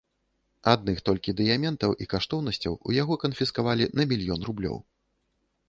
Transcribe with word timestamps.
Адных 0.71 1.01
толькі 1.09 1.35
дыяментаў 1.41 1.93
і 2.05 2.09
каштоўнасцяў 2.15 2.79
у 2.89 2.97
яго 3.01 3.19
канфіскавалі 3.27 3.91
на 4.01 4.11
мільён 4.15 4.39
рублёў. 4.51 4.77